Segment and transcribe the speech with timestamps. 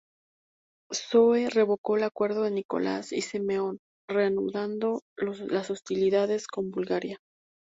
[0.91, 3.77] Zoe revocó el acuerdo de Nicolás y Simeón,
[4.09, 7.19] reanudando las hostilidades con Bulgaria.